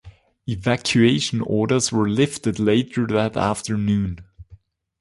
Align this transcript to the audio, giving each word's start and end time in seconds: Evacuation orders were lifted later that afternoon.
Evacuation 0.47 1.41
orders 1.41 1.91
were 1.91 2.09
lifted 2.09 2.57
later 2.57 3.05
that 3.05 3.37
afternoon. 3.37 4.25